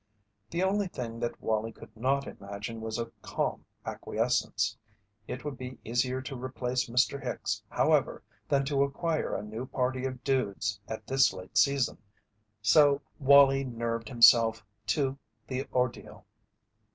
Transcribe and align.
The 0.49 0.63
only 0.63 0.87
thing 0.87 1.19
that 1.19 1.39
Wallie 1.39 1.71
could 1.71 1.95
not 1.95 2.25
imagine 2.25 2.81
was 2.81 2.97
a 2.97 3.11
calm 3.21 3.65
acquiescence. 3.85 4.75
It 5.27 5.45
would 5.45 5.59
be 5.59 5.77
easier 5.85 6.23
to 6.23 6.35
replace 6.41 6.89
Mr. 6.89 7.21
Hicks, 7.23 7.61
however, 7.69 8.23
than 8.49 8.65
to 8.65 8.81
acquire 8.81 9.35
a 9.35 9.43
new 9.43 9.67
party 9.67 10.05
of 10.05 10.23
dudes 10.23 10.79
at 10.87 11.05
this 11.05 11.31
late 11.33 11.55
season, 11.55 11.99
so 12.63 12.99
Wallie 13.19 13.63
nerved 13.63 14.09
himself 14.09 14.65
to 14.87 15.19
the 15.45 15.67
ordeal. 15.71 16.25